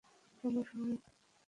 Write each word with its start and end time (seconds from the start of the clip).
চলো, 0.43 0.61
সবাই। 0.63 0.97